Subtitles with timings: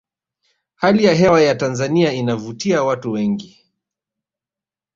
[0.75, 3.59] hali ya hewa ya tanzania inavutia watu wengi